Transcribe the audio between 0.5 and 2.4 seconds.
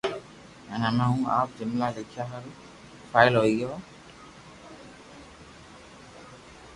ھين ھئمي ھين آپ جملا لکيا